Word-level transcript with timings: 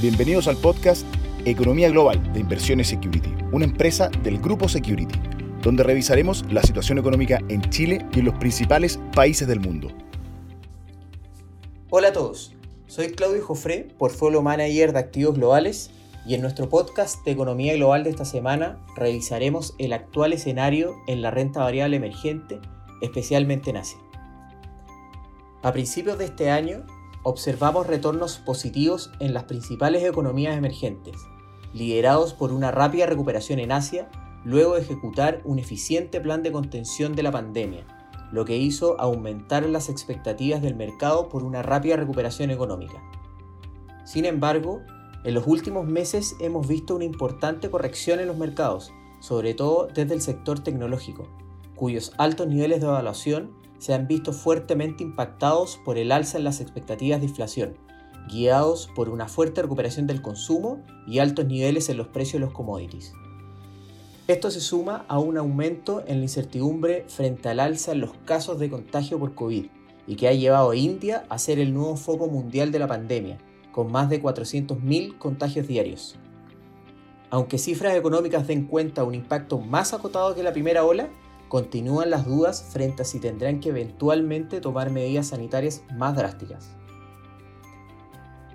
Bienvenidos 0.00 0.46
al 0.46 0.56
podcast 0.56 1.04
Economía 1.44 1.90
Global 1.90 2.32
de 2.32 2.38
Inversiones 2.38 2.86
Security, 2.86 3.34
una 3.50 3.64
empresa 3.64 4.08
del 4.22 4.38
grupo 4.38 4.68
Security, 4.68 5.18
donde 5.60 5.82
revisaremos 5.82 6.44
la 6.52 6.62
situación 6.62 6.98
económica 6.98 7.40
en 7.48 7.62
Chile 7.62 8.06
y 8.12 8.20
en 8.20 8.26
los 8.26 8.34
principales 8.36 9.00
países 9.12 9.48
del 9.48 9.58
mundo. 9.58 9.88
Hola 11.90 12.08
a 12.08 12.12
todos, 12.12 12.54
soy 12.86 13.08
Claudio 13.08 13.44
Jofré, 13.44 13.88
Portfolio 13.98 14.40
Manager 14.40 14.92
de 14.92 15.00
Activos 15.00 15.34
Globales, 15.34 15.90
y 16.24 16.34
en 16.34 16.42
nuestro 16.42 16.68
podcast 16.68 17.24
de 17.24 17.32
Economía 17.32 17.74
Global 17.74 18.04
de 18.04 18.10
esta 18.10 18.24
semana 18.24 18.78
revisaremos 18.94 19.74
el 19.78 19.92
actual 19.92 20.32
escenario 20.32 20.94
en 21.08 21.22
la 21.22 21.32
renta 21.32 21.58
variable 21.64 21.96
emergente, 21.96 22.60
especialmente 23.00 23.70
en 23.70 23.78
Asia. 23.78 23.98
A 25.64 25.72
principios 25.72 26.18
de 26.18 26.26
este 26.26 26.52
año, 26.52 26.86
observamos 27.28 27.86
retornos 27.86 28.38
positivos 28.38 29.10
en 29.20 29.34
las 29.34 29.44
principales 29.44 30.02
economías 30.02 30.56
emergentes, 30.56 31.16
liderados 31.74 32.32
por 32.32 32.52
una 32.52 32.70
rápida 32.70 33.04
recuperación 33.04 33.58
en 33.58 33.70
Asia 33.70 34.08
luego 34.44 34.74
de 34.74 34.80
ejecutar 34.80 35.42
un 35.44 35.58
eficiente 35.58 36.22
plan 36.22 36.42
de 36.42 36.52
contención 36.52 37.14
de 37.14 37.22
la 37.22 37.30
pandemia, 37.30 37.86
lo 38.32 38.46
que 38.46 38.56
hizo 38.56 38.98
aumentar 38.98 39.68
las 39.68 39.90
expectativas 39.90 40.62
del 40.62 40.74
mercado 40.74 41.28
por 41.28 41.44
una 41.44 41.62
rápida 41.62 41.96
recuperación 41.96 42.50
económica. 42.50 43.02
Sin 44.06 44.24
embargo, 44.24 44.80
en 45.24 45.34
los 45.34 45.46
últimos 45.46 45.86
meses 45.86 46.34
hemos 46.40 46.66
visto 46.66 46.96
una 46.96 47.04
importante 47.04 47.68
corrección 47.68 48.20
en 48.20 48.28
los 48.28 48.38
mercados, 48.38 48.90
sobre 49.20 49.52
todo 49.52 49.88
desde 49.92 50.14
el 50.14 50.22
sector 50.22 50.60
tecnológico, 50.60 51.28
cuyos 51.74 52.12
altos 52.16 52.46
niveles 52.46 52.80
de 52.80 52.86
evaluación 52.86 53.57
se 53.78 53.94
han 53.94 54.06
visto 54.06 54.32
fuertemente 54.32 55.02
impactados 55.02 55.78
por 55.84 55.98
el 55.98 56.12
alza 56.12 56.38
en 56.38 56.44
las 56.44 56.60
expectativas 56.60 57.20
de 57.20 57.26
inflación, 57.26 57.78
guiados 58.28 58.88
por 58.94 59.08
una 59.08 59.28
fuerte 59.28 59.62
recuperación 59.62 60.06
del 60.06 60.22
consumo 60.22 60.82
y 61.06 61.18
altos 61.18 61.46
niveles 61.46 61.88
en 61.88 61.96
los 61.96 62.08
precios 62.08 62.34
de 62.34 62.46
los 62.46 62.52
commodities. 62.52 63.12
Esto 64.26 64.50
se 64.50 64.60
suma 64.60 65.06
a 65.08 65.18
un 65.18 65.38
aumento 65.38 66.02
en 66.06 66.18
la 66.18 66.24
incertidumbre 66.24 67.06
frente 67.08 67.48
al 67.48 67.60
alza 67.60 67.92
en 67.92 68.00
los 68.00 68.12
casos 68.26 68.58
de 68.58 68.68
contagio 68.68 69.18
por 69.18 69.34
COVID 69.34 69.66
y 70.06 70.16
que 70.16 70.28
ha 70.28 70.32
llevado 70.34 70.70
a 70.70 70.76
India 70.76 71.24
a 71.30 71.38
ser 71.38 71.58
el 71.58 71.72
nuevo 71.72 71.96
foco 71.96 72.26
mundial 72.26 72.70
de 72.70 72.78
la 72.78 72.86
pandemia, 72.86 73.38
con 73.72 73.90
más 73.90 74.10
de 74.10 74.22
400.000 74.22 75.16
contagios 75.16 75.66
diarios. 75.66 76.16
Aunque 77.30 77.58
cifras 77.58 77.94
económicas 77.94 78.46
den 78.46 78.66
cuenta 78.66 79.04
un 79.04 79.14
impacto 79.14 79.58
más 79.60 79.94
acotado 79.94 80.34
que 80.34 80.42
la 80.42 80.52
primera 80.52 80.84
ola, 80.84 81.08
continúan 81.48 82.10
las 82.10 82.26
dudas 82.26 82.62
frente 82.70 83.02
a 83.02 83.04
si 83.04 83.20
tendrán 83.20 83.60
que 83.60 83.70
eventualmente 83.70 84.60
tomar 84.60 84.90
medidas 84.90 85.28
sanitarias 85.28 85.82
más 85.96 86.16
drásticas. 86.16 86.70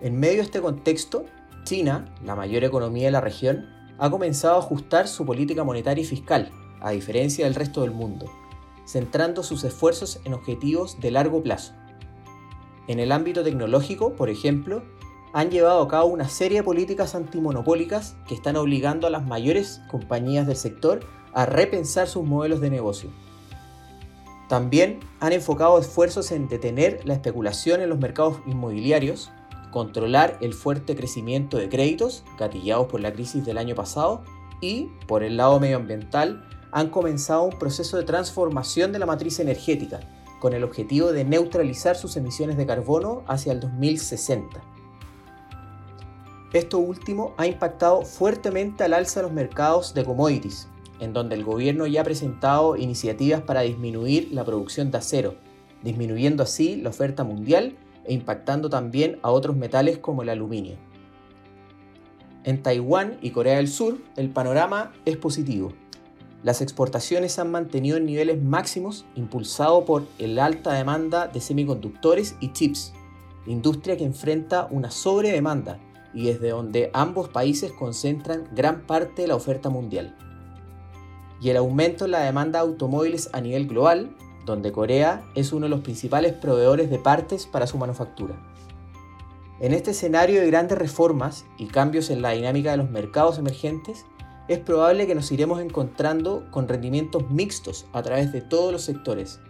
En 0.00 0.18
medio 0.18 0.36
de 0.36 0.42
este 0.42 0.60
contexto, 0.60 1.24
China, 1.64 2.04
la 2.24 2.36
mayor 2.36 2.64
economía 2.64 3.06
de 3.06 3.10
la 3.12 3.20
región, 3.20 3.66
ha 3.98 4.10
comenzado 4.10 4.56
a 4.56 4.58
ajustar 4.58 5.08
su 5.08 5.24
política 5.24 5.64
monetaria 5.64 6.02
y 6.02 6.06
fiscal, 6.06 6.50
a 6.80 6.90
diferencia 6.90 7.44
del 7.44 7.54
resto 7.54 7.80
del 7.80 7.90
mundo, 7.90 8.26
centrando 8.86 9.42
sus 9.42 9.64
esfuerzos 9.64 10.20
en 10.24 10.34
objetivos 10.34 11.00
de 11.00 11.10
largo 11.10 11.42
plazo. 11.42 11.72
En 12.88 13.00
el 13.00 13.10
ámbito 13.10 13.42
tecnológico, 13.42 14.14
por 14.14 14.28
ejemplo, 14.28 14.82
han 15.32 15.50
llevado 15.50 15.82
a 15.82 15.88
cabo 15.88 16.06
una 16.06 16.28
serie 16.28 16.58
de 16.58 16.64
políticas 16.64 17.14
antimonopólicas 17.14 18.16
que 18.28 18.34
están 18.34 18.56
obligando 18.56 19.06
a 19.06 19.10
las 19.10 19.26
mayores 19.26 19.80
compañías 19.90 20.46
del 20.46 20.56
sector 20.56 21.00
a 21.36 21.44
repensar 21.44 22.08
sus 22.08 22.24
modelos 22.24 22.62
de 22.62 22.70
negocio. 22.70 23.10
También 24.48 25.00
han 25.20 25.34
enfocado 25.34 25.78
esfuerzos 25.78 26.32
en 26.32 26.48
detener 26.48 27.02
la 27.04 27.12
especulación 27.12 27.82
en 27.82 27.90
los 27.90 27.98
mercados 27.98 28.38
inmobiliarios, 28.46 29.30
controlar 29.70 30.38
el 30.40 30.54
fuerte 30.54 30.96
crecimiento 30.96 31.58
de 31.58 31.68
créditos 31.68 32.24
gatillados 32.38 32.86
por 32.86 33.00
la 33.00 33.12
crisis 33.12 33.44
del 33.44 33.58
año 33.58 33.74
pasado 33.74 34.24
y, 34.62 34.88
por 35.06 35.22
el 35.22 35.36
lado 35.36 35.60
medioambiental, 35.60 36.48
han 36.72 36.88
comenzado 36.88 37.42
un 37.42 37.58
proceso 37.58 37.98
de 37.98 38.04
transformación 38.04 38.92
de 38.92 38.98
la 38.98 39.06
matriz 39.06 39.38
energética 39.38 40.00
con 40.40 40.54
el 40.54 40.64
objetivo 40.64 41.12
de 41.12 41.24
neutralizar 41.26 41.96
sus 41.96 42.16
emisiones 42.16 42.56
de 42.56 42.64
carbono 42.64 43.24
hacia 43.26 43.52
el 43.52 43.60
2060. 43.60 44.62
Esto 46.54 46.78
último 46.78 47.34
ha 47.36 47.46
impactado 47.46 48.02
fuertemente 48.06 48.84
al 48.84 48.94
alza 48.94 49.20
de 49.20 49.24
los 49.24 49.32
mercados 49.32 49.92
de 49.92 50.02
commodities, 50.02 50.68
en 51.00 51.12
donde 51.12 51.34
el 51.34 51.44
gobierno 51.44 51.86
ya 51.86 52.00
ha 52.00 52.04
presentado 52.04 52.76
iniciativas 52.76 53.42
para 53.42 53.62
disminuir 53.62 54.28
la 54.32 54.44
producción 54.44 54.90
de 54.90 54.98
acero, 54.98 55.34
disminuyendo 55.82 56.42
así 56.42 56.76
la 56.76 56.90
oferta 56.90 57.24
mundial 57.24 57.76
e 58.04 58.14
impactando 58.14 58.70
también 58.70 59.18
a 59.22 59.30
otros 59.30 59.56
metales 59.56 59.98
como 59.98 60.22
el 60.22 60.28
aluminio. 60.28 60.76
En 62.44 62.62
Taiwán 62.62 63.18
y 63.20 63.30
Corea 63.30 63.56
del 63.56 63.68
Sur 63.68 63.98
el 64.16 64.30
panorama 64.30 64.92
es 65.04 65.16
positivo. 65.16 65.72
Las 66.42 66.60
exportaciones 66.60 67.38
han 67.40 67.50
mantenido 67.50 67.96
en 67.96 68.06
niveles 68.06 68.40
máximos 68.40 69.04
impulsado 69.16 69.84
por 69.84 70.04
la 70.18 70.44
alta 70.44 70.72
demanda 70.72 71.26
de 71.26 71.40
semiconductores 71.40 72.36
y 72.40 72.52
chips, 72.52 72.92
industria 73.46 73.96
que 73.96 74.04
enfrenta 74.04 74.68
una 74.70 74.90
sobredemanda 74.90 75.80
y 76.14 76.26
desde 76.26 76.50
donde 76.50 76.90
ambos 76.94 77.28
países 77.28 77.72
concentran 77.72 78.48
gran 78.54 78.86
parte 78.86 79.22
de 79.22 79.28
la 79.28 79.34
oferta 79.34 79.68
mundial 79.68 80.16
y 81.40 81.50
el 81.50 81.56
aumento 81.56 82.04
en 82.04 82.12
la 82.12 82.20
demanda 82.20 82.60
de 82.62 82.68
automóviles 82.68 83.30
a 83.32 83.40
nivel 83.40 83.66
global, 83.66 84.16
donde 84.44 84.72
Corea 84.72 85.24
es 85.34 85.52
uno 85.52 85.66
de 85.66 85.70
los 85.70 85.80
principales 85.80 86.32
proveedores 86.32 86.90
de 86.90 86.98
partes 86.98 87.46
para 87.46 87.66
su 87.66 87.78
manufactura. 87.78 88.34
En 89.60 89.72
este 89.72 89.92
escenario 89.92 90.40
de 90.40 90.46
grandes 90.46 90.78
reformas 90.78 91.44
y 91.58 91.66
cambios 91.66 92.10
en 92.10 92.22
la 92.22 92.30
dinámica 92.30 92.70
de 92.70 92.76
los 92.76 92.90
mercados 92.90 93.38
emergentes, 93.38 94.04
es 94.48 94.58
probable 94.58 95.06
que 95.06 95.14
nos 95.14 95.32
iremos 95.32 95.60
encontrando 95.60 96.44
con 96.50 96.68
rendimientos 96.68 97.28
mixtos 97.30 97.86
a 97.92 98.02
través 98.02 98.32
de 98.32 98.42
todos 98.42 98.70
los 98.72 98.82
sectores, 98.82 99.40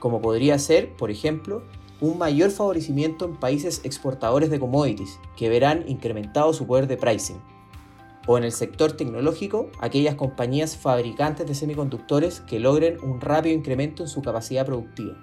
como 0.00 0.20
podría 0.20 0.58
ser, 0.58 0.96
por 0.96 1.10
ejemplo, 1.10 1.62
un 2.00 2.18
mayor 2.18 2.50
favorecimiento 2.50 3.26
en 3.26 3.36
países 3.36 3.82
exportadores 3.84 4.50
de 4.50 4.58
commodities, 4.58 5.20
que 5.36 5.48
verán 5.48 5.84
incrementado 5.86 6.52
su 6.52 6.66
poder 6.66 6.86
de 6.88 6.96
pricing, 6.96 7.40
o 8.30 8.38
en 8.38 8.44
el 8.44 8.52
sector 8.52 8.92
tecnológico 8.92 9.70
aquellas 9.80 10.14
compañías 10.14 10.76
fabricantes 10.76 11.48
de 11.48 11.54
semiconductores 11.56 12.38
que 12.38 12.60
logren 12.60 12.96
un 13.02 13.20
rápido 13.20 13.56
incremento 13.56 14.04
en 14.04 14.08
su 14.08 14.22
capacidad 14.22 14.64
productiva. 14.64 15.20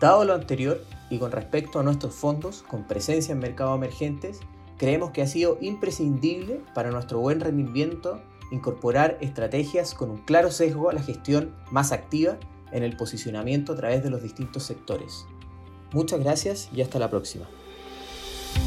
Dado 0.00 0.24
lo 0.24 0.34
anterior, 0.34 0.84
y 1.08 1.18
con 1.18 1.30
respecto 1.30 1.78
a 1.78 1.84
nuestros 1.84 2.16
fondos 2.16 2.64
con 2.68 2.88
presencia 2.88 3.30
en 3.30 3.38
mercados 3.38 3.76
emergentes, 3.76 4.40
creemos 4.76 5.12
que 5.12 5.22
ha 5.22 5.28
sido 5.28 5.56
imprescindible 5.60 6.62
para 6.74 6.90
nuestro 6.90 7.20
buen 7.20 7.38
rendimiento 7.38 8.20
incorporar 8.50 9.18
estrategias 9.20 9.94
con 9.94 10.10
un 10.10 10.18
claro 10.18 10.50
sesgo 10.50 10.90
a 10.90 10.94
la 10.94 11.02
gestión 11.04 11.54
más 11.70 11.92
activa 11.92 12.38
en 12.72 12.82
el 12.82 12.96
posicionamiento 12.96 13.72
a 13.72 13.76
través 13.76 14.02
de 14.02 14.10
los 14.10 14.20
distintos 14.20 14.64
sectores. 14.64 15.26
Muchas 15.92 16.18
gracias 16.18 16.68
y 16.74 16.82
hasta 16.82 16.98
la 16.98 17.08
próxima. 17.08 17.46